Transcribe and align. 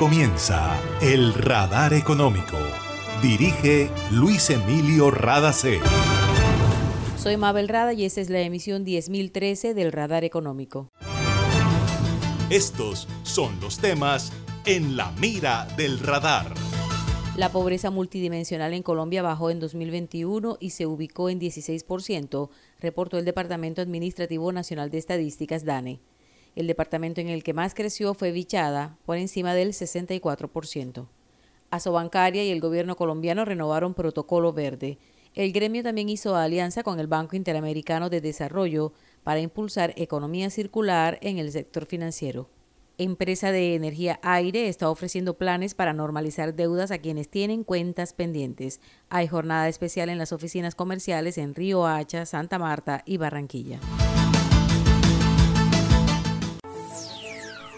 comienza 0.00 0.80
El 1.02 1.34
Radar 1.34 1.92
Económico. 1.92 2.56
Dirige 3.20 3.90
Luis 4.10 4.48
Emilio 4.48 5.10
Radacé. 5.10 5.78
Soy 7.18 7.36
Mabel 7.36 7.68
Rada 7.68 7.92
y 7.92 8.06
esta 8.06 8.22
es 8.22 8.30
la 8.30 8.40
emisión 8.40 8.82
10013 8.84 9.74
del 9.74 9.92
Radar 9.92 10.24
Económico. 10.24 10.88
Estos 12.48 13.08
son 13.24 13.60
los 13.60 13.78
temas 13.78 14.32
en 14.64 14.96
la 14.96 15.12
mira 15.20 15.68
del 15.76 15.98
radar. 16.00 16.46
La 17.36 17.52
pobreza 17.52 17.90
multidimensional 17.90 18.72
en 18.72 18.82
Colombia 18.82 19.20
bajó 19.20 19.50
en 19.50 19.60
2021 19.60 20.56
y 20.60 20.70
se 20.70 20.86
ubicó 20.86 21.28
en 21.28 21.38
16%, 21.38 22.48
reportó 22.80 23.18
el 23.18 23.26
Departamento 23.26 23.82
Administrativo 23.82 24.50
Nacional 24.50 24.88
de 24.90 24.96
Estadísticas 24.96 25.66
DANE. 25.66 26.00
El 26.56 26.66
departamento 26.66 27.20
en 27.20 27.28
el 27.28 27.42
que 27.42 27.54
más 27.54 27.74
creció 27.74 28.14
fue 28.14 28.32
Vichada, 28.32 28.96
por 29.06 29.16
encima 29.16 29.54
del 29.54 29.72
64%. 29.72 31.06
Asobancaria 31.70 32.44
y 32.44 32.50
el 32.50 32.60
gobierno 32.60 32.96
colombiano 32.96 33.44
renovaron 33.44 33.94
protocolo 33.94 34.52
verde. 34.52 34.98
El 35.34 35.52
gremio 35.52 35.84
también 35.84 36.08
hizo 36.08 36.34
alianza 36.34 36.82
con 36.82 36.98
el 36.98 37.06
Banco 37.06 37.36
Interamericano 37.36 38.10
de 38.10 38.20
Desarrollo 38.20 38.92
para 39.22 39.40
impulsar 39.40 39.94
economía 39.96 40.50
circular 40.50 41.18
en 41.22 41.38
el 41.38 41.52
sector 41.52 41.86
financiero. 41.86 42.48
Empresa 42.98 43.50
de 43.50 43.76
Energía 43.76 44.20
Aire 44.22 44.68
está 44.68 44.90
ofreciendo 44.90 45.38
planes 45.38 45.74
para 45.74 45.94
normalizar 45.94 46.54
deudas 46.54 46.90
a 46.90 46.98
quienes 46.98 47.30
tienen 47.30 47.64
cuentas 47.64 48.12
pendientes. 48.12 48.80
Hay 49.08 49.26
jornada 49.26 49.68
especial 49.68 50.10
en 50.10 50.18
las 50.18 50.32
oficinas 50.32 50.74
comerciales 50.74 51.38
en 51.38 51.54
Río 51.54 51.86
Hacha, 51.86 52.26
Santa 52.26 52.58
Marta 52.58 53.02
y 53.06 53.16
Barranquilla. 53.16 53.80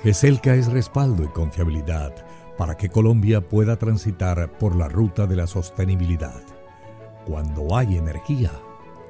ESELCA 0.04 0.56
es 0.56 0.66
respaldo 0.66 1.22
y 1.22 1.28
confiabilidad 1.28 2.12
para 2.58 2.76
que 2.76 2.88
Colombia 2.88 3.40
pueda 3.40 3.76
transitar 3.76 4.50
por 4.58 4.74
la 4.74 4.88
ruta 4.88 5.28
de 5.28 5.36
la 5.36 5.46
sostenibilidad. 5.46 6.42
Cuando 7.24 7.76
hay 7.76 7.96
energía, 7.98 8.50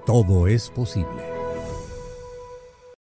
todo 0.04 0.46
es 0.46 0.68
posible. 0.68 1.31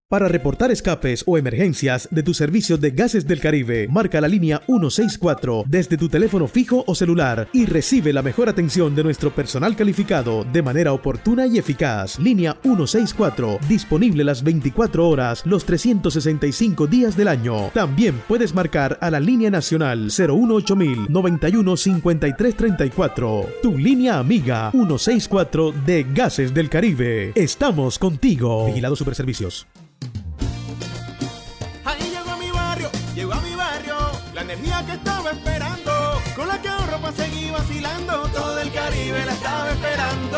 Para 0.10 0.28
reportar 0.28 0.72
escapes 0.72 1.24
o 1.28 1.38
emergencias 1.38 2.08
de 2.10 2.24
tu 2.24 2.34
servicio 2.34 2.80
de 2.80 2.90
gases 2.90 3.28
del 3.28 3.40
Caribe, 3.40 3.88
marca 3.92 4.20
la 4.20 4.28
línea 4.28 4.60
164 4.66 5.66
desde 5.68 5.98
tu 5.98 6.10
teléfono 6.10 6.48
fijo 6.48 6.84
o 6.88 6.96
celular 6.96 7.48
y 7.54 7.68
recibe 7.68 8.12
la 8.12 8.24
mejor 8.24 8.50
atención 8.50 8.96
de 8.96 9.04
nuestro 9.04 9.30
personal 9.30 9.76
calificado 9.76 10.46
de 10.46 10.64
manera 10.64 10.94
oportuna 10.94 11.46
y 11.46 11.60
eficaz. 11.60 12.18
Línea 12.18 12.58
164, 12.64 13.60
disponible 13.70 14.24
las 14.24 14.42
24 14.42 15.08
horas, 15.08 15.46
los 15.46 15.64
365 15.66 16.88
días 16.88 17.16
del 17.16 17.28
año. 17.28 17.70
También 17.76 18.20
puedes 18.28 18.56
marcar 18.56 18.98
a 19.02 19.12
la 19.12 19.20
línea 19.20 19.52
nacional 19.52 20.10
018000 20.10 21.06
91 21.08 21.76
Tu 23.62 23.78
línea 23.78 24.18
amiga 24.18 24.72
164 24.72 25.72
de 25.86 26.04
Gases 26.16 26.52
del 26.52 26.68
Caribe. 26.68 27.32
Estamos 27.36 28.00
contigo. 28.00 28.66
Vigilado 28.66 28.96
Superservicios. 28.96 29.68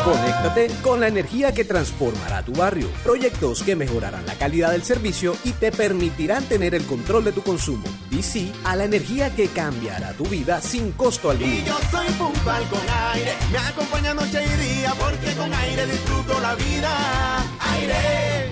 Conéctate 0.04 0.68
con 0.82 1.00
la 1.00 1.08
energía 1.08 1.52
que 1.54 1.64
transformará 1.64 2.42
tu 2.42 2.52
barrio. 2.52 2.88
Proyectos 3.02 3.62
que 3.62 3.74
mejorarán 3.74 4.26
la 4.26 4.34
calidad 4.34 4.72
del 4.72 4.82
servicio 4.82 5.34
y 5.44 5.52
te 5.52 5.72
permitirán 5.72 6.44
tener 6.44 6.74
el 6.74 6.84
control 6.84 7.24
de 7.24 7.32
tu 7.32 7.42
consumo. 7.42 7.84
DC 8.10 8.52
a 8.64 8.76
la 8.76 8.84
energía 8.84 9.34
que 9.34 9.48
cambiará 9.48 10.12
tu 10.12 10.24
vida 10.24 10.60
sin 10.60 10.92
costo 10.92 11.30
alguno. 11.30 11.50
Y 11.50 11.64
yo 11.64 11.78
soy 11.90 12.06
puntual 12.08 12.68
con 12.68 12.80
aire. 13.14 13.32
Me 13.50 13.58
acompaña 13.58 14.12
noche 14.12 14.44
y 14.44 14.78
día 14.78 14.92
porque 14.98 15.32
con 15.34 15.54
aire 15.54 15.86
disfruto 15.86 16.38
la 16.40 16.54
vida. 16.54 17.38
Aire. 17.60 18.50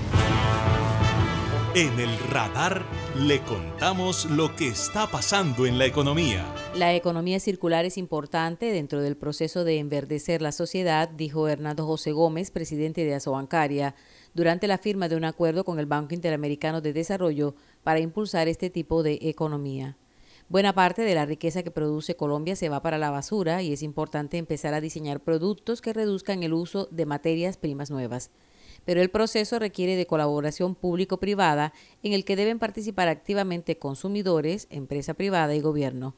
En 1.75 2.01
el 2.01 2.19
radar 2.31 2.85
le 3.17 3.41
contamos 3.43 4.31
lo 4.31 4.55
que 4.55 4.69
está 4.69 5.09
pasando 5.09 5.67
en 5.67 5.79
la 5.79 5.87
economía. 5.87 6.47
La 6.77 6.95
economía 6.95 7.41
circular 7.41 7.85
es 7.85 7.99
importante 7.99 8.71
dentro 8.71 9.03
del 9.03 9.17
proceso 9.17 9.65
de 9.65 9.79
enverdecer 9.79 10.41
la 10.41 10.53
sociedad, 10.53 11.09
dijo 11.09 11.49
Hernando 11.49 11.85
José 11.87 12.13
Gómez, 12.13 12.53
presidente 12.53 13.05
de 13.05 13.15
Asobancaria, 13.15 13.97
durante 14.33 14.69
la 14.69 14.79
firma 14.79 15.09
de 15.09 15.17
un 15.17 15.25
acuerdo 15.25 15.65
con 15.65 15.81
el 15.81 15.87
Banco 15.87 16.15
Interamericano 16.15 16.81
de 16.81 16.93
Desarrollo 16.93 17.57
para 17.83 17.99
impulsar 17.99 18.47
este 18.47 18.71
tipo 18.71 19.03
de 19.03 19.19
economía. 19.23 19.97
Buena 20.49 20.73
parte 20.73 21.03
de 21.03 21.15
la 21.17 21.27
riqueza 21.27 21.65
que 21.65 21.73
produce 21.73 22.17
Colombia 22.17 22.55
se 22.55 22.69
va 22.69 22.81
para 22.81 22.99
la 22.99 23.11
basura 23.11 23.63
y 23.63 23.73
es 23.73 23.83
importante 23.83 24.39
empezar 24.39 24.73
a 24.73 24.81
diseñar 24.81 25.21
productos 25.21 25.81
que 25.81 25.93
reduzcan 25.93 26.45
el 26.45 26.53
uso 26.53 26.87
de 26.93 27.07
materias 27.07 27.57
primas 27.57 27.91
nuevas 27.91 28.31
pero 28.85 29.03
el 29.03 29.11
proceso 29.11 29.59
requiere 29.59 29.97
de 29.97 30.07
colaboración 30.07 30.75
público-privada 30.75 31.73
en 32.03 32.13
el 32.13 32.25
que 32.25 32.37
deben 32.37 32.59
participar 32.59 33.09
activamente 33.09 33.79
consumidores, 33.79 34.67
empresa 34.71 35.15
privada 35.15 35.55
y 35.55 35.61
gobierno. 35.61 36.15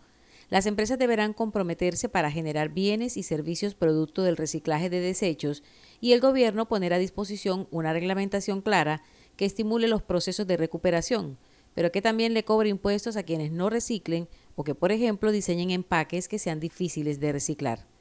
Las 0.48 0.66
empresas 0.66 0.98
deberán 0.98 1.32
comprometerse 1.32 2.08
para 2.10 2.30
generar 2.30 2.68
bienes 2.68 3.16
y 3.16 3.22
servicios 3.22 3.74
producto 3.74 4.22
del 4.22 4.36
reciclaje 4.36 4.90
de 4.90 5.00
desechos 5.00 5.62
y 6.00 6.12
el 6.12 6.20
gobierno 6.20 6.68
poner 6.68 6.92
a 6.92 6.98
disposición 6.98 7.68
una 7.70 7.94
reglamentación 7.94 8.60
clara 8.60 9.02
que 9.36 9.46
estimule 9.46 9.88
los 9.88 10.02
procesos 10.02 10.46
de 10.46 10.58
recuperación, 10.58 11.38
pero 11.74 11.90
que 11.90 12.02
también 12.02 12.34
le 12.34 12.44
cobre 12.44 12.68
impuestos 12.68 13.16
a 13.16 13.22
quienes 13.22 13.50
no 13.50 13.70
reciclen 13.70 14.28
o 14.54 14.64
que, 14.64 14.74
por 14.74 14.92
ejemplo, 14.92 15.32
diseñen 15.32 15.70
empaques 15.70 16.28
que 16.28 16.38
sean 16.38 16.60
difíciles 16.60 17.18
de 17.18 17.32
reciclar. 17.32 17.91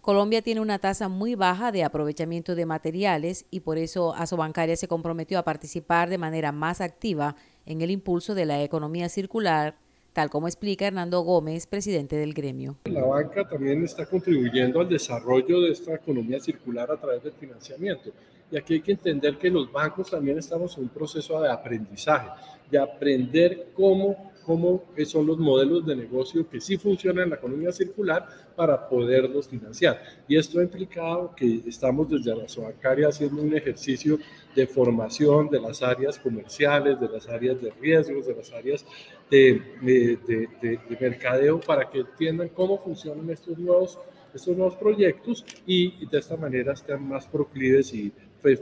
Colombia 0.00 0.40
tiene 0.40 0.62
una 0.62 0.78
tasa 0.78 1.08
muy 1.08 1.34
baja 1.34 1.72
de 1.72 1.84
aprovechamiento 1.84 2.54
de 2.54 2.64
materiales 2.64 3.44
y 3.50 3.60
por 3.60 3.76
eso 3.76 4.14
Asobancaria 4.14 4.74
se 4.76 4.88
comprometió 4.88 5.38
a 5.38 5.44
participar 5.44 6.08
de 6.08 6.16
manera 6.16 6.52
más 6.52 6.80
activa 6.80 7.36
en 7.66 7.82
el 7.82 7.90
impulso 7.90 8.34
de 8.34 8.46
la 8.46 8.62
economía 8.62 9.10
circular, 9.10 9.76
tal 10.14 10.30
como 10.30 10.48
explica 10.48 10.86
Hernando 10.86 11.20
Gómez, 11.20 11.66
presidente 11.66 12.16
del 12.16 12.32
gremio. 12.32 12.76
La 12.84 13.04
banca 13.04 13.46
también 13.46 13.84
está 13.84 14.06
contribuyendo 14.06 14.80
al 14.80 14.88
desarrollo 14.88 15.60
de 15.60 15.72
esta 15.72 15.94
economía 15.94 16.40
circular 16.40 16.90
a 16.90 16.96
través 16.96 17.22
del 17.22 17.34
financiamiento. 17.34 18.10
Y 18.50 18.56
aquí 18.56 18.74
hay 18.74 18.80
que 18.80 18.92
entender 18.92 19.36
que 19.36 19.50
los 19.50 19.70
bancos 19.70 20.10
también 20.10 20.38
estamos 20.38 20.78
en 20.78 20.84
un 20.84 20.88
proceso 20.88 21.42
de 21.42 21.50
aprendizaje, 21.50 22.30
de 22.70 22.78
aprender 22.78 23.68
cómo 23.74 24.29
cómo 24.44 24.84
son 25.04 25.26
los 25.26 25.38
modelos 25.38 25.86
de 25.86 25.96
negocio 25.96 26.48
que 26.48 26.60
sí 26.60 26.76
funcionan 26.76 27.24
en 27.24 27.30
la 27.30 27.36
economía 27.36 27.72
circular 27.72 28.26
para 28.56 28.88
poderlos 28.88 29.48
financiar. 29.48 30.02
Y 30.28 30.36
esto 30.36 30.60
ha 30.60 30.62
implicado 30.62 31.34
que 31.34 31.62
estamos 31.66 32.08
desde 32.08 32.34
la 32.34 32.46
bancaria 32.62 33.08
haciendo 33.08 33.42
un 33.42 33.56
ejercicio 33.56 34.18
de 34.54 34.66
formación 34.66 35.48
de 35.48 35.60
las 35.60 35.82
áreas 35.82 36.18
comerciales, 36.18 37.00
de 37.00 37.08
las 37.08 37.28
áreas 37.28 37.60
de 37.60 37.70
riesgos, 37.70 38.26
de 38.26 38.34
las 38.34 38.52
áreas 38.52 38.84
de, 39.30 39.62
de, 39.80 40.80
mercadeo 41.00 41.60
para 41.60 41.88
que 41.88 42.00
entiendan 42.00 42.48
cómo 42.48 42.78
funcionan 42.78 43.30
estos 43.30 43.58
nuevos, 43.58 43.98
estos 44.34 44.56
nuevos 44.56 44.76
proyectos 44.76 45.44
y 45.66 46.06
de 46.06 46.18
esta 46.18 46.36
manera 46.36 46.72
estén 46.72 47.02
más 47.02 47.26
proclives 47.26 47.94
y 47.94 48.12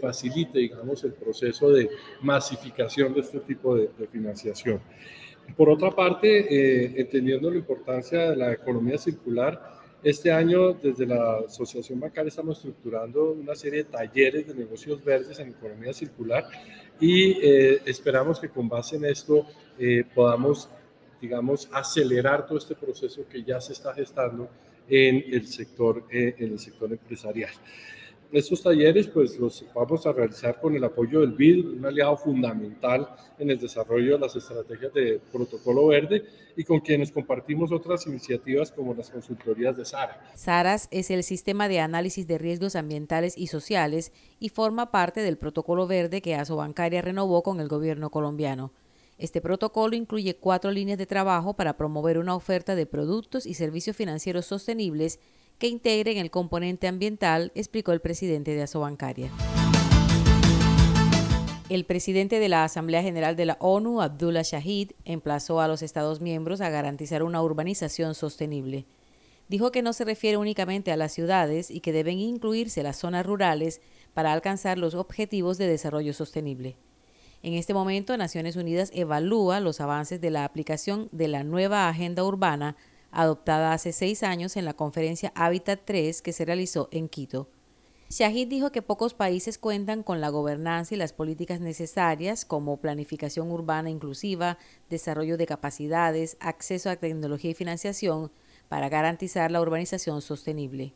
facilite, 0.01 0.59
digamos, 0.59 1.05
el 1.05 1.13
proceso 1.13 1.71
de 1.71 1.91
masificación 2.23 3.15
de 3.15 3.21
este 3.21 3.41
tipo 3.41 3.77
de, 3.77 3.89
financiación. 4.11 4.81
Por 5.57 5.71
otra 5.71 5.91
parte, 5.91 6.29
eh, 6.29 6.95
entendiendo 6.97 7.51
la 7.51 7.57
importancia 7.57 8.31
de 8.31 8.37
la 8.37 8.53
economía 8.53 8.99
circular, 8.99 9.79
este 10.03 10.31
año 10.31 10.75
desde 10.75 11.07
la 11.07 11.39
Asociación 11.47 11.99
Bancaria 11.99 12.29
estamos 12.29 12.59
estructurando 12.59 13.33
una 13.33 13.57
serie 13.57 13.83
de 13.83 13.91
talleres 13.91 14.47
de 14.47 14.55
negocios 14.55 15.03
verdes 15.03 15.41
en 15.41 15.49
economía 15.49 15.93
circular 15.93 16.45
y 17.01 17.33
eh, 17.43 17.83
esperamos 17.85 18.39
que 18.39 18.49
con 18.49 18.69
base 18.69 18.95
en 18.95 19.07
esto 19.07 19.45
eh, 19.77 20.05
podamos, 20.15 20.69
digamos, 21.21 21.69
acelerar 21.73 22.47
todo 22.47 22.59
este 22.59 22.77
proceso 22.77 23.27
que 23.29 23.43
ya 23.43 23.61
se 23.61 23.73
está 23.73 23.93
gestando 23.93 24.49
en 24.89 25.17
el 25.33 25.47
sector, 25.49 26.05
en 26.11 26.53
el 26.53 26.59
sector 26.61 26.93
empresarial. 26.93 27.51
Estos 28.31 28.63
talleres 28.63 29.07
pues 29.07 29.39
los 29.39 29.65
vamos 29.75 30.07
a 30.07 30.13
realizar 30.13 30.61
con 30.61 30.77
el 30.77 30.85
apoyo 30.85 31.21
del 31.21 31.33
BID, 31.33 31.79
un 31.79 31.87
aliado 31.87 32.15
fundamental 32.19 33.09
en 33.39 33.51
el 33.51 33.59
desarrollo 33.59 34.15
de 34.15 34.19
las 34.19 34.37
estrategias 34.37 34.93
de 34.93 35.19
protocolo 35.33 35.87
verde 35.87 36.25
y 36.55 36.63
con 36.63 36.81
quienes 36.81 37.11
compartimos 37.11 37.73
otras 37.73 38.07
iniciativas 38.07 38.71
como 38.71 38.93
las 38.93 39.09
consultorías 39.09 39.75
de 39.79 39.87
SARA. 39.87 40.21
SARAS 40.35 40.89
es 40.91 41.11
el 41.11 41.23
sistema 41.23 41.69
de 41.69 41.81
análisis 41.81 42.27
de 42.27 42.37
riesgos 42.37 42.77
ambientales 42.77 43.33
y 43.39 43.47
sociales 43.47 44.13
y 44.39 44.51
forma 44.51 44.91
parte 44.91 45.23
del 45.23 45.39
protocolo 45.39 45.87
verde 45.87 46.21
que 46.21 46.35
Asobancaria 46.35 47.01
renovó 47.01 47.43
con 47.43 47.61
el 47.61 47.69
gobierno 47.69 48.11
colombiano. 48.11 48.73
Este 49.17 49.41
protocolo 49.41 49.97
incluye 49.97 50.37
cuatro 50.37 50.71
líneas 50.71 50.99
de 50.99 51.07
trabajo 51.07 51.55
para 51.55 51.79
promover 51.79 52.19
una 52.19 52.35
oferta 52.35 52.75
de 52.75 52.85
productos 52.85 53.47
y 53.47 53.55
servicios 53.55 53.97
financieros 53.97 54.45
sostenibles 54.45 55.19
que 55.59 55.67
integren 55.67 56.19
el 56.19 56.31
componente 56.31 56.87
ambiental, 56.87 57.53
explicó 57.55 57.93
el 57.93 58.01
presidente 58.01 58.55
de 58.55 58.63
Asobancaria. 58.63 59.31
El 61.69 61.85
presidente 61.85 62.41
de 62.41 62.49
la 62.49 62.65
Asamblea 62.65 63.03
General 63.03 63.37
de 63.37 63.45
la 63.45 63.59
ONU, 63.61 64.01
Abdullah 64.01 64.43
Shahid, 64.43 64.93
emplazó 65.05 65.61
a 65.61 65.69
los 65.69 65.83
Estados 65.83 66.21
miembros 66.21 66.63
a 66.63 66.71
garantizar 66.71 67.23
una 67.23 67.43
urbanización 67.43 68.15
sostenible. 68.15 68.87
Dijo 69.49 69.71
que 69.71 69.83
no 69.83 69.93
se 69.93 70.05
refiere 70.05 70.39
únicamente 70.39 70.93
a 70.93 70.97
las 70.97 71.13
ciudades 71.13 71.71
y 71.71 71.81
que 71.81 71.93
deben 71.93 72.21
incluirse 72.21 72.83
las 72.83 72.97
zonas 72.97 73.27
rurales 73.27 73.83
para 74.15 74.33
alcanzar 74.33 74.79
los 74.79 74.95
objetivos 74.95 75.59
de 75.59 75.67
desarrollo 75.67 76.15
sostenible. 76.15 76.77
En 77.43 77.55
este 77.55 77.75
momento, 77.75 78.17
Naciones 78.17 78.57
Unidas 78.57 78.91
evalúa 78.95 79.61
los 79.61 79.81
avances 79.81 80.21
de 80.21 80.31
la 80.31 80.45
aplicación 80.45 81.09
de 81.13 81.29
la 81.29 81.45
nueva 81.45 81.89
Agenda 81.89 82.25
Urbana 82.25 82.77
adoptada 83.11 83.73
hace 83.73 83.93
seis 83.93 84.23
años 84.23 84.57
en 84.57 84.65
la 84.65 84.75
conferencia 84.75 85.33
Habitat 85.35 85.81
3 85.85 86.23
que 86.23 86.33
se 86.33 86.45
realizó 86.45 86.89
en 86.93 87.09
Quito. 87.09 87.49
Shahid 88.11 88.49
dijo 88.49 88.73
que 88.73 88.81
pocos 88.81 89.13
países 89.13 89.59
cuentan 89.59 90.03
con 90.03 90.23
la 90.23 90.31
gobernanza 90.31 90.95
y 90.95 90.99
las 90.99 91.13
políticas 91.13 91.61
necesarias 91.61 92.47
como 92.47 92.79
planificación 92.79 93.51
urbana 93.51 93.91
inclusiva, 93.91 94.57
desarrollo 94.89 95.37
de 95.37 95.47
capacidades, 95.47 96.39
acceso 96.41 96.89
a 96.89 96.97
tecnología 96.97 97.51
y 97.51 97.55
financiación 97.55 98.33
para 98.69 98.89
garantizar 98.89 99.51
la 99.51 99.61
urbanización 99.61 100.23
sostenible. 100.23 100.95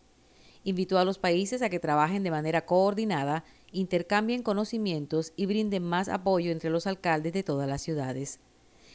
Invitó 0.65 0.99
a 0.99 1.05
los 1.05 1.19
países 1.19 1.61
a 1.61 1.69
que 1.69 1.81
trabajen 1.81 2.23
de 2.23 2.31
manera 2.31 2.65
coordinada, 2.65 3.45
intercambien 3.73 4.43
conocimientos 4.43 5.35
y 5.37 5.45
brinden 5.45 5.83
más 5.83 6.09
apoyo 6.09 6.51
entre 6.51 6.71
los 6.71 6.87
alcaldes 6.87 7.35
de 7.35 7.43
todas 7.43 7.69
las 7.69 7.83
ciudades. 7.83 8.41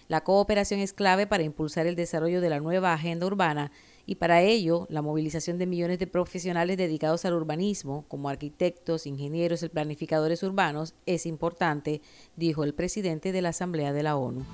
La 0.07 0.23
cooperación 0.23 0.79
es 0.79 0.93
clave 0.93 1.27
para 1.27 1.43
impulsar 1.43 1.85
el 1.85 1.97
desarrollo 1.97 2.39
de 2.39 2.49
la 2.49 2.61
nueva 2.61 2.93
agenda 2.93 3.25
urbana 3.25 3.71
y 4.05 4.15
para 4.15 4.41
ello 4.41 4.87
la 4.89 5.01
movilización 5.01 5.57
de 5.57 5.65
millones 5.65 5.99
de 5.99 6.07
profesionales 6.07 6.77
dedicados 6.77 7.25
al 7.25 7.33
urbanismo, 7.33 8.05
como 8.07 8.29
arquitectos, 8.29 9.05
ingenieros 9.05 9.63
y 9.63 9.69
planificadores 9.69 10.43
urbanos, 10.43 10.95
es 11.05 11.25
importante, 11.25 12.01
dijo 12.37 12.63
el 12.63 12.73
presidente 12.73 13.33
de 13.33 13.41
la 13.41 13.49
Asamblea 13.49 13.91
de 13.91 14.03
la 14.03 14.15
ONU. 14.15 14.45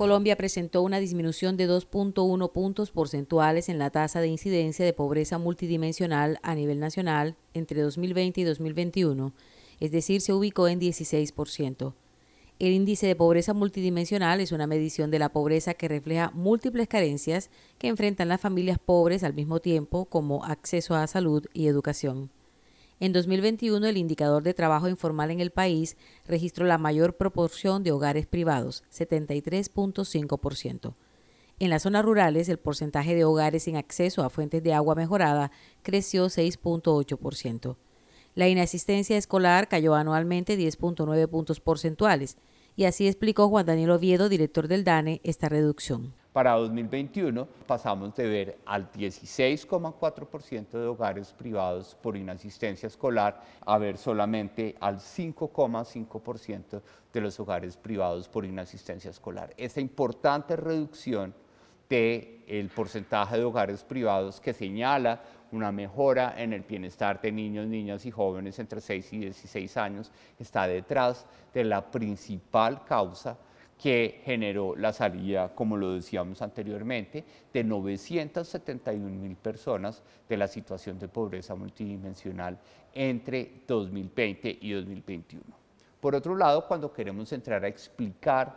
Colombia 0.00 0.34
presentó 0.34 0.80
una 0.80 0.98
disminución 0.98 1.58
de 1.58 1.68
2.1 1.68 2.52
puntos 2.52 2.90
porcentuales 2.90 3.68
en 3.68 3.78
la 3.78 3.90
tasa 3.90 4.22
de 4.22 4.28
incidencia 4.28 4.82
de 4.82 4.94
pobreza 4.94 5.36
multidimensional 5.36 6.38
a 6.42 6.54
nivel 6.54 6.80
nacional 6.80 7.36
entre 7.52 7.82
2020 7.82 8.40
y 8.40 8.44
2021, 8.44 9.34
es 9.78 9.92
decir, 9.92 10.22
se 10.22 10.32
ubicó 10.32 10.68
en 10.68 10.80
16%. 10.80 11.92
El 12.58 12.72
índice 12.72 13.08
de 13.08 13.14
pobreza 13.14 13.52
multidimensional 13.52 14.40
es 14.40 14.52
una 14.52 14.66
medición 14.66 15.10
de 15.10 15.18
la 15.18 15.28
pobreza 15.28 15.74
que 15.74 15.88
refleja 15.88 16.30
múltiples 16.32 16.88
carencias 16.88 17.50
que 17.76 17.88
enfrentan 17.88 18.28
las 18.28 18.40
familias 18.40 18.78
pobres 18.78 19.22
al 19.22 19.34
mismo 19.34 19.60
tiempo, 19.60 20.06
como 20.06 20.46
acceso 20.46 20.94
a 20.94 21.06
salud 21.08 21.44
y 21.52 21.66
educación. 21.66 22.30
En 23.00 23.12
2021, 23.14 23.86
el 23.86 23.96
indicador 23.96 24.42
de 24.42 24.52
trabajo 24.52 24.86
informal 24.86 25.30
en 25.30 25.40
el 25.40 25.50
país 25.50 25.96
registró 26.26 26.66
la 26.66 26.76
mayor 26.76 27.16
proporción 27.16 27.82
de 27.82 27.92
hogares 27.92 28.26
privados, 28.26 28.84
73.5%. 28.92 30.94
En 31.58 31.70
las 31.70 31.82
zonas 31.82 32.04
rurales, 32.04 32.50
el 32.50 32.58
porcentaje 32.58 33.14
de 33.14 33.24
hogares 33.24 33.62
sin 33.62 33.76
acceso 33.76 34.22
a 34.22 34.28
fuentes 34.28 34.62
de 34.62 34.74
agua 34.74 34.94
mejorada 34.94 35.50
creció 35.82 36.26
6.8%. 36.26 37.76
La 38.34 38.48
inasistencia 38.48 39.16
escolar 39.16 39.68
cayó 39.68 39.94
anualmente 39.94 40.58
10.9 40.58 41.26
puntos 41.26 41.60
porcentuales, 41.60 42.36
y 42.76 42.84
así 42.84 43.08
explicó 43.08 43.48
Juan 43.48 43.64
Daniel 43.64 43.92
Oviedo, 43.92 44.28
director 44.28 44.68
del 44.68 44.84
DANE, 44.84 45.22
esta 45.24 45.48
reducción. 45.48 46.19
Para 46.32 46.52
2021 46.52 47.48
pasamos 47.66 48.14
de 48.14 48.28
ver 48.28 48.58
al 48.64 48.92
16,4% 48.92 50.70
de 50.70 50.86
hogares 50.86 51.32
privados 51.32 51.96
por 52.00 52.16
inasistencia 52.16 52.86
escolar 52.86 53.42
a 53.66 53.78
ver 53.78 53.98
solamente 53.98 54.76
al 54.78 54.98
5,5% 54.98 56.82
de 57.12 57.20
los 57.20 57.40
hogares 57.40 57.76
privados 57.76 58.28
por 58.28 58.44
inasistencia 58.44 59.10
escolar. 59.10 59.52
Esta 59.56 59.80
importante 59.80 60.54
reducción 60.54 61.34
del 61.88 62.44
el 62.46 62.68
porcentaje 62.68 63.36
de 63.36 63.42
hogares 63.42 63.82
privados 63.82 64.40
que 64.40 64.52
señala 64.52 65.20
una 65.50 65.72
mejora 65.72 66.40
en 66.40 66.52
el 66.52 66.62
bienestar 66.62 67.20
de 67.20 67.32
niños, 67.32 67.66
niñas 67.66 68.06
y 68.06 68.12
jóvenes 68.12 68.56
entre 68.60 68.80
6 68.80 69.12
y 69.14 69.18
16 69.18 69.76
años 69.76 70.12
está 70.38 70.68
detrás 70.68 71.26
de 71.52 71.64
la 71.64 71.90
principal 71.90 72.84
causa 72.84 73.36
que 73.80 74.20
generó 74.24 74.76
la 74.76 74.92
salida, 74.92 75.54
como 75.54 75.74
lo 75.74 75.94
decíamos 75.94 76.42
anteriormente, 76.42 77.24
de 77.50 77.64
971 77.64 79.08
mil 79.08 79.36
personas 79.36 80.02
de 80.28 80.36
la 80.36 80.46
situación 80.46 80.98
de 80.98 81.08
pobreza 81.08 81.54
multidimensional 81.54 82.58
entre 82.92 83.62
2020 83.66 84.58
y 84.60 84.72
2021. 84.72 85.44
Por 85.98 86.14
otro 86.14 86.36
lado, 86.36 86.66
cuando 86.66 86.92
queremos 86.92 87.32
entrar 87.32 87.64
a 87.64 87.68
explicar 87.68 88.54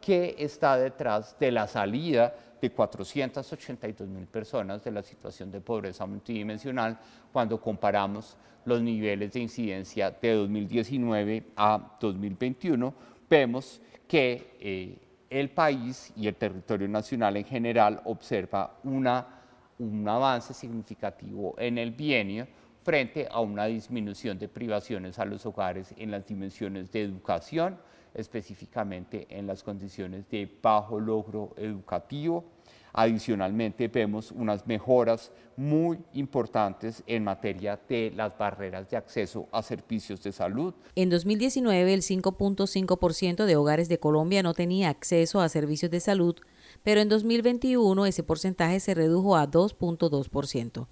qué 0.00 0.36
está 0.38 0.76
detrás 0.76 1.36
de 1.40 1.50
la 1.50 1.66
salida 1.66 2.32
de 2.60 2.70
482 2.70 4.08
mil 4.08 4.26
personas 4.26 4.84
de 4.84 4.92
la 4.92 5.02
situación 5.02 5.50
de 5.50 5.60
pobreza 5.60 6.06
multidimensional 6.06 7.00
cuando 7.32 7.60
comparamos 7.60 8.36
los 8.64 8.80
niveles 8.80 9.32
de 9.32 9.40
incidencia 9.40 10.12
de 10.12 10.34
2019 10.34 11.46
a 11.56 11.96
2021, 12.00 12.94
vemos 13.28 13.80
que 14.12 14.58
eh, 14.60 14.98
el 15.30 15.48
país 15.48 16.12
y 16.14 16.28
el 16.28 16.34
territorio 16.34 16.86
nacional 16.86 17.34
en 17.38 17.46
general 17.46 18.02
observa 18.04 18.78
una, 18.84 19.26
un 19.78 20.06
avance 20.06 20.52
significativo 20.52 21.54
en 21.56 21.78
el 21.78 21.92
bienio 21.92 22.46
frente 22.82 23.26
a 23.30 23.40
una 23.40 23.64
disminución 23.64 24.38
de 24.38 24.48
privaciones 24.48 25.18
a 25.18 25.24
los 25.24 25.46
hogares 25.46 25.94
en 25.96 26.10
las 26.10 26.26
dimensiones 26.26 26.92
de 26.92 27.00
educación, 27.00 27.78
específicamente 28.12 29.26
en 29.30 29.46
las 29.46 29.62
condiciones 29.62 30.28
de 30.28 30.46
bajo 30.60 31.00
logro 31.00 31.54
educativo. 31.56 32.44
Adicionalmente 32.92 33.88
vemos 33.88 34.32
unas 34.32 34.66
mejoras 34.66 35.32
muy 35.56 35.98
importantes 36.12 37.02
en 37.06 37.24
materia 37.24 37.80
de 37.88 38.12
las 38.14 38.36
barreras 38.36 38.88
de 38.90 38.96
acceso 38.96 39.48
a 39.50 39.62
servicios 39.62 40.22
de 40.22 40.32
salud. 40.32 40.74
En 40.94 41.08
2019 41.08 41.94
el 41.94 42.02
5.5% 42.02 43.44
de 43.46 43.56
hogares 43.56 43.88
de 43.88 43.98
Colombia 43.98 44.42
no 44.42 44.52
tenía 44.52 44.90
acceso 44.90 45.40
a 45.40 45.48
servicios 45.48 45.90
de 45.90 46.00
salud, 46.00 46.36
pero 46.82 47.00
en 47.00 47.08
2021 47.08 48.06
ese 48.06 48.22
porcentaje 48.22 48.80
se 48.80 48.94
redujo 48.94 49.36
a 49.36 49.50
2.2%. 49.50 50.86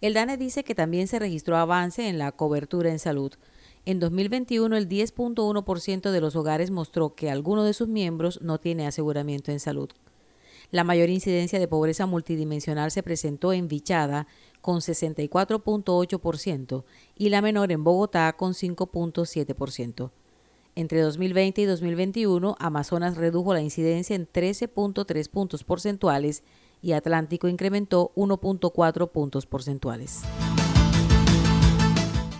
El 0.00 0.14
DANE 0.14 0.36
dice 0.36 0.64
que 0.64 0.74
también 0.74 1.08
se 1.08 1.18
registró 1.18 1.56
avance 1.56 2.08
en 2.08 2.18
la 2.18 2.32
cobertura 2.32 2.90
en 2.90 2.98
salud. 2.98 3.32
En 3.86 4.00
2021, 4.00 4.76
el 4.76 4.88
10.1% 4.88 6.10
de 6.10 6.20
los 6.20 6.36
hogares 6.36 6.70
mostró 6.70 7.14
que 7.14 7.30
alguno 7.30 7.64
de 7.64 7.74
sus 7.74 7.88
miembros 7.88 8.40
no 8.42 8.58
tiene 8.58 8.86
aseguramiento 8.86 9.52
en 9.52 9.60
salud. 9.60 9.90
La 10.74 10.82
mayor 10.82 11.08
incidencia 11.08 11.60
de 11.60 11.68
pobreza 11.68 12.04
multidimensional 12.04 12.90
se 12.90 13.04
presentó 13.04 13.52
en 13.52 13.68
Vichada 13.68 14.26
con 14.60 14.80
64.8% 14.80 16.84
y 17.14 17.28
la 17.28 17.42
menor 17.42 17.70
en 17.70 17.84
Bogotá 17.84 18.34
con 18.36 18.54
5.7%. 18.54 20.10
Entre 20.74 21.00
2020 21.00 21.60
y 21.60 21.64
2021, 21.66 22.56
Amazonas 22.58 23.16
redujo 23.16 23.54
la 23.54 23.60
incidencia 23.60 24.16
en 24.16 24.26
13.3 24.26 25.30
puntos 25.30 25.62
porcentuales 25.62 26.42
y 26.82 26.90
Atlántico 26.90 27.46
incrementó 27.46 28.10
1.4 28.16 29.12
puntos 29.12 29.46
porcentuales. 29.46 30.22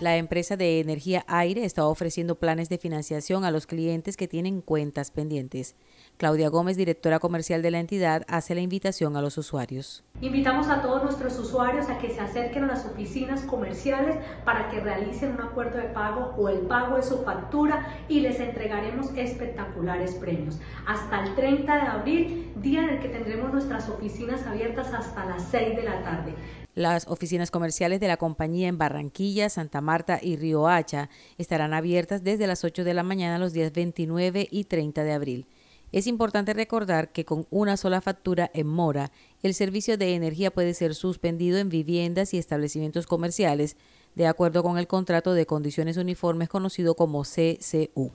La 0.01 0.17
empresa 0.17 0.57
de 0.57 0.81
energía 0.81 1.23
aire 1.29 1.63
está 1.63 1.87
ofreciendo 1.87 2.37
planes 2.37 2.67
de 2.67 2.79
financiación 2.79 3.45
a 3.45 3.51
los 3.51 3.65
clientes 3.65 4.17
que 4.17 4.27
tienen 4.27 4.59
cuentas 4.59 5.09
pendientes. 5.09 5.77
Claudia 6.17 6.47
Gómez, 6.47 6.77
directora 6.77 7.19
comercial 7.19 7.61
de 7.61 7.71
la 7.71 7.79
entidad, 7.79 8.23
hace 8.29 8.55
la 8.55 8.61
invitación 8.61 9.17
a 9.17 9.21
los 9.21 9.37
usuarios. 9.37 10.03
Invitamos 10.21 10.69
a 10.69 10.81
todos 10.81 11.03
nuestros 11.03 11.37
usuarios 11.37 11.89
a 11.89 11.97
que 11.97 12.09
se 12.09 12.21
acerquen 12.21 12.63
a 12.63 12.67
las 12.67 12.85
oficinas 12.85 13.41
comerciales 13.41 14.15
para 14.45 14.69
que 14.69 14.79
realicen 14.79 15.33
un 15.33 15.41
acuerdo 15.41 15.77
de 15.77 15.89
pago 15.89 16.33
o 16.37 16.47
el 16.47 16.59
pago 16.59 16.95
de 16.95 17.03
su 17.03 17.23
factura 17.23 17.99
y 18.07 18.21
les 18.21 18.39
entregaremos 18.39 19.09
espectaculares 19.17 20.15
premios. 20.15 20.57
Hasta 20.87 21.25
el 21.25 21.35
30 21.35 21.75
de 21.75 21.81
abril, 21.81 22.53
día 22.55 22.83
en 22.83 22.89
el 22.91 22.99
que 23.01 23.09
tendremos 23.09 23.51
nuestras 23.51 23.89
oficinas 23.89 24.47
abiertas 24.47 24.93
hasta 24.93 25.25
las 25.25 25.43
6 25.49 25.75
de 25.75 25.83
la 25.83 26.01
tarde. 26.01 26.33
Las 26.75 27.07
oficinas 27.07 27.51
comerciales 27.51 27.99
de 27.99 28.07
la 28.07 28.17
compañía 28.17 28.67
en 28.67 28.77
Barranquilla, 28.77 29.49
Santa 29.49 29.81
Marta 29.81 30.19
y 30.21 30.35
Río 30.35 30.67
Hacha 30.67 31.09
estarán 31.37 31.73
abiertas 31.73 32.23
desde 32.23 32.47
las 32.47 32.63
8 32.63 32.83
de 32.83 32.93
la 32.93 33.03
mañana 33.03 33.37
los 33.37 33.53
días 33.53 33.71
29 33.71 34.47
y 34.49 34.65
30 34.65 35.03
de 35.03 35.13
abril. 35.13 35.47
Es 35.95 36.07
importante 36.07 36.53
recordar 36.53 37.13
que 37.13 37.23
con 37.23 37.47
una 37.51 37.77
sola 37.77 38.01
factura 38.01 38.51
en 38.53 38.67
mora, 38.67 39.13
el 39.41 39.53
servicio 39.53 39.97
de 39.97 40.13
energía 40.13 40.51
puede 40.51 40.73
ser 40.73 40.93
suspendido 40.93 41.57
en 41.57 41.69
viviendas 41.69 42.33
y 42.33 42.37
establecimientos 42.37 43.07
comerciales, 43.07 43.77
de 44.13 44.27
acuerdo 44.27 44.61
con 44.61 44.77
el 44.77 44.87
contrato 44.87 45.33
de 45.33 45.45
condiciones 45.45 45.95
uniformes 45.95 46.49
conocido 46.49 46.95
como 46.95 47.23
CCU. 47.23 48.11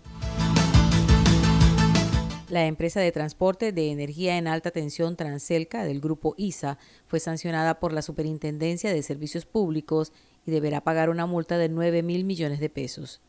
La 2.51 2.67
empresa 2.67 3.01
de 3.01 3.13
transporte 3.13 3.73
de 3.73 3.91
energía 3.91 4.37
en 4.37 4.47
alta 4.47 4.73
tensión 4.73 5.17
Transelca 5.17 5.83
del 5.83 6.03
grupo 6.03 6.35
ISA 6.37 6.77
fue 7.07 7.19
sancionada 7.19 7.81
por 7.81 7.95
la 7.95 8.03
Superintendencia 8.03 8.93
de 8.93 9.03
Servicios 9.03 9.47
Públicos 9.47 10.13
y 10.45 10.51
deberá 10.51 10.83
pagar 10.83 11.09
una 11.09 11.25
multa 11.25 11.57
de 11.57 11.71
9 11.71 12.03
mil 12.03 12.27
millones 12.27 12.61
de 12.61 12.69
pesos 12.69 13.23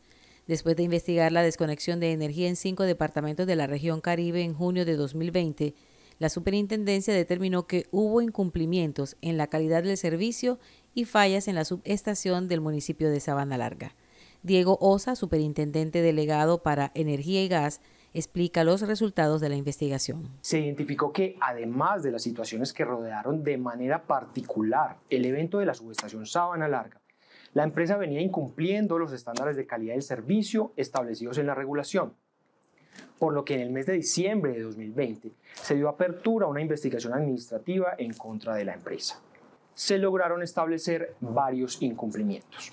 después 0.46 0.76
de 0.76 0.82
investigar 0.82 1.32
la 1.32 1.42
desconexión 1.42 2.00
de 2.00 2.12
energía 2.12 2.48
en 2.48 2.56
cinco 2.56 2.84
departamentos 2.84 3.46
de 3.46 3.56
la 3.56 3.66
región 3.66 4.00
Caribe 4.00 4.42
en 4.42 4.54
junio 4.54 4.84
de 4.84 4.96
2020, 4.96 5.74
la 6.18 6.28
superintendencia 6.28 7.14
determinó 7.14 7.66
que 7.66 7.86
hubo 7.90 8.20
incumplimientos 8.20 9.16
en 9.22 9.36
la 9.36 9.48
calidad 9.48 9.82
del 9.82 9.96
servicio 9.96 10.58
y 10.94 11.04
fallas 11.04 11.48
en 11.48 11.56
la 11.56 11.64
subestación 11.64 12.48
del 12.48 12.60
municipio 12.60 13.10
de 13.10 13.20
Sabana 13.20 13.58
Larga. 13.58 13.94
Diego 14.42 14.78
Osa, 14.80 15.16
superintendente 15.16 16.02
delegado 16.02 16.62
para 16.62 16.90
energía 16.94 17.42
y 17.42 17.48
gas, 17.48 17.80
explica 18.14 18.64
los 18.64 18.82
resultados 18.82 19.40
de 19.40 19.48
la 19.48 19.56
investigación. 19.56 20.28
Se 20.42 20.60
identificó 20.60 21.12
que, 21.12 21.36
además 21.40 22.02
de 22.02 22.12
las 22.12 22.22
situaciones 22.22 22.72
que 22.72 22.84
rodearon 22.84 23.42
de 23.42 23.58
manera 23.58 24.04
particular 24.04 24.98
el 25.10 25.24
evento 25.24 25.58
de 25.58 25.66
la 25.66 25.74
subestación 25.74 26.26
Sabana 26.26 26.68
Larga, 26.68 27.01
la 27.54 27.64
empresa 27.64 27.96
venía 27.96 28.20
incumpliendo 28.20 28.98
los 28.98 29.12
estándares 29.12 29.56
de 29.56 29.66
calidad 29.66 29.94
del 29.94 30.02
servicio 30.02 30.72
establecidos 30.76 31.38
en 31.38 31.46
la 31.46 31.54
regulación, 31.54 32.14
por 33.18 33.34
lo 33.34 33.44
que 33.44 33.54
en 33.54 33.60
el 33.60 33.70
mes 33.70 33.86
de 33.86 33.92
diciembre 33.94 34.52
de 34.52 34.62
2020 34.62 35.32
se 35.54 35.74
dio 35.74 35.88
apertura 35.88 36.46
a 36.46 36.48
una 36.48 36.62
investigación 36.62 37.12
administrativa 37.12 37.94
en 37.98 38.14
contra 38.14 38.54
de 38.54 38.64
la 38.64 38.74
empresa. 38.74 39.20
Se 39.74 39.98
lograron 39.98 40.42
establecer 40.42 41.14
varios 41.20 41.80
incumplimientos. 41.82 42.70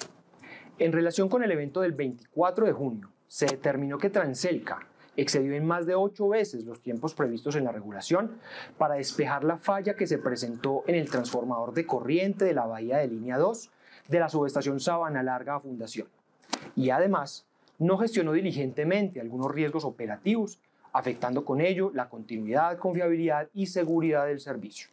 En 0.77 0.91
relación 0.91 1.27
con 1.27 1.43
el 1.43 1.51
evento 1.51 1.81
del 1.81 1.91
24 1.91 2.65
de 2.65 2.71
junio, 2.71 3.09
se 3.27 3.45
determinó 3.45 3.97
que 3.97 4.09
Transelca 4.09 4.87
excedió 5.17 5.53
en 5.53 5.65
más 5.65 5.85
de 5.85 5.95
ocho 5.95 6.29
veces 6.29 6.63
los 6.63 6.81
tiempos 6.81 7.13
previstos 7.13 7.55
en 7.55 7.65
la 7.65 7.73
regulación 7.73 8.37
para 8.77 8.95
despejar 8.95 9.43
la 9.43 9.57
falla 9.57 9.95
que 9.95 10.07
se 10.07 10.17
presentó 10.17 10.83
en 10.87 10.95
el 10.95 11.09
transformador 11.09 11.73
de 11.73 11.85
corriente 11.85 12.45
de 12.45 12.53
la 12.53 12.65
bahía 12.65 12.97
de 12.97 13.09
línea 13.09 13.37
2 13.37 13.69
de 14.09 14.19
la 14.19 14.27
subestación 14.27 14.79
Sabana 14.79 15.23
Larga 15.23 15.59
Fundación. 15.59 16.07
Y 16.75 16.89
además, 16.89 17.45
no 17.77 17.97
gestionó 17.97 18.33
diligentemente 18.33 19.21
algunos 19.21 19.51
riesgos 19.51 19.85
operativos, 19.85 20.59
afectando 20.91 21.45
con 21.45 21.61
ello 21.61 21.91
la 21.93 22.09
continuidad, 22.09 22.77
confiabilidad 22.77 23.47
y 23.53 23.67
seguridad 23.67 24.25
del 24.25 24.39
servicio. 24.39 24.89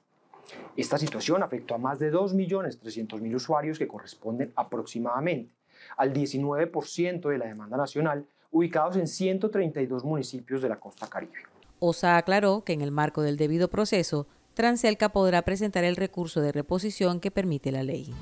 Esta 0.77 0.99
situación 0.99 1.43
afectó 1.43 1.75
a 1.75 1.79
más 1.79 1.99
de 1.99 2.13
2.300.000 2.13 3.35
usuarios 3.35 3.79
que 3.79 3.89
corresponden 3.89 4.53
aproximadamente 4.55 5.53
al 5.97 6.13
19% 6.13 7.29
de 7.29 7.39
la 7.39 7.47
demanda 7.47 7.77
nacional, 7.77 8.27
ubicados 8.51 8.97
en 8.97 9.09
132 9.09 10.05
municipios 10.05 10.63
de 10.63 10.69
la 10.69 10.79
costa 10.79 11.09
caribe. 11.09 11.35
OSA 11.79 12.17
aclaró 12.17 12.65
que 12.65 12.73
en 12.73 12.81
el 12.81 12.93
marco 12.93 13.23
del 13.23 13.37
debido 13.37 13.69
proceso, 13.69 14.29
Transelca 14.55 15.11
podrá 15.11 15.43
presentar 15.43 15.85
el 15.85 15.97
recurso 15.97 16.41
de 16.41 16.53
reposición 16.53 17.21
que 17.21 17.31
permite 17.31 17.73
la 17.73 17.83
ley. 17.83 18.15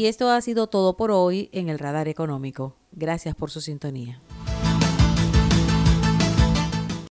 Y 0.00 0.06
esto 0.06 0.30
ha 0.30 0.40
sido 0.40 0.66
todo 0.66 0.96
por 0.96 1.10
hoy 1.10 1.50
en 1.52 1.68
el 1.68 1.78
Radar 1.78 2.08
Económico. 2.08 2.74
Gracias 2.90 3.34
por 3.34 3.50
su 3.50 3.60
sintonía. 3.60 4.22